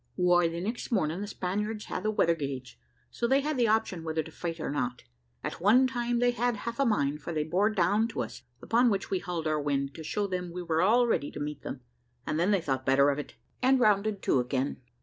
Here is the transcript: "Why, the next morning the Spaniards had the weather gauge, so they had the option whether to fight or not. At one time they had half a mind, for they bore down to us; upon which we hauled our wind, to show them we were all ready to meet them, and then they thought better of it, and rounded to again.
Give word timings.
"Why, 0.15 0.47
the 0.47 0.59
next 0.61 0.91
morning 0.91 1.21
the 1.21 1.27
Spaniards 1.27 1.85
had 1.85 2.01
the 2.01 2.09
weather 2.09 2.33
gauge, 2.33 2.79
so 3.11 3.27
they 3.27 3.41
had 3.41 3.55
the 3.55 3.67
option 3.67 4.03
whether 4.03 4.23
to 4.23 4.31
fight 4.31 4.59
or 4.59 4.71
not. 4.71 5.03
At 5.43 5.61
one 5.61 5.85
time 5.85 6.17
they 6.17 6.31
had 6.31 6.55
half 6.55 6.79
a 6.79 6.87
mind, 6.87 7.21
for 7.21 7.31
they 7.31 7.43
bore 7.43 7.69
down 7.69 8.07
to 8.07 8.23
us; 8.23 8.41
upon 8.63 8.89
which 8.89 9.11
we 9.11 9.19
hauled 9.19 9.45
our 9.45 9.61
wind, 9.61 9.93
to 9.93 10.03
show 10.03 10.25
them 10.25 10.49
we 10.51 10.63
were 10.63 10.81
all 10.81 11.05
ready 11.05 11.29
to 11.29 11.39
meet 11.39 11.61
them, 11.61 11.81
and 12.25 12.39
then 12.39 12.49
they 12.49 12.61
thought 12.61 12.83
better 12.83 13.11
of 13.11 13.19
it, 13.19 13.35
and 13.61 13.79
rounded 13.79 14.23
to 14.23 14.39
again. 14.39 14.77